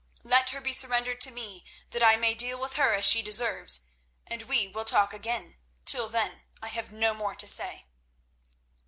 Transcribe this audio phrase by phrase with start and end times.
[0.23, 3.81] Let her be surrendered to me that I may deal with her as she deserves,
[4.25, 5.57] and we will talk again.
[5.85, 7.85] Till then I have no more to say."